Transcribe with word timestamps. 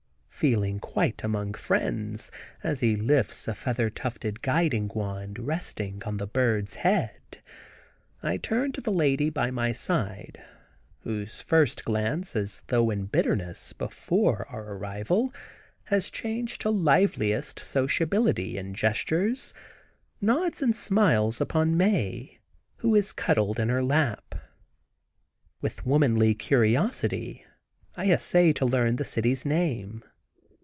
Feeling 0.41 0.79
quite 0.79 1.23
among 1.23 1.53
friends, 1.53 2.31
as 2.63 2.79
he 2.79 2.95
lifts 2.95 3.47
a 3.47 3.53
feather 3.53 3.91
tufted 3.91 4.41
guiding 4.41 4.87
wand 4.95 5.37
resting 5.37 6.01
on 6.03 6.17
the 6.17 6.25
bird's 6.25 6.77
head, 6.77 7.43
I 8.23 8.37
turn 8.37 8.71
to 8.71 8.81
the 8.81 8.89
lady 8.91 9.29
by 9.29 9.51
my 9.51 9.71
side, 9.71 10.41
whose 11.01 11.41
first 11.41 11.85
glance, 11.85 12.35
as 12.35 12.63
though 12.69 12.89
in 12.89 13.05
bitterness, 13.05 13.71
before 13.73 14.47
our 14.49 14.73
arrival, 14.73 15.31
has 15.83 16.09
changed 16.09 16.59
to 16.61 16.71
liveliest 16.71 17.59
sociability 17.59 18.57
in 18.57 18.73
gestures, 18.73 19.53
nods 20.21 20.63
and 20.63 20.75
smiles 20.75 21.39
upon 21.39 21.77
Mae, 21.77 22.39
who 22.77 22.95
is 22.95 23.13
cuddled 23.13 23.59
in 23.59 23.69
her 23.69 23.83
lap. 23.83 24.33
With 25.61 25.85
womanly 25.85 26.33
curiosity 26.33 27.45
I 27.95 28.09
essay 28.09 28.53
to 28.53 28.65
learn 28.65 28.95
the 28.95 29.05
city's 29.05 29.45
name. 29.45 30.03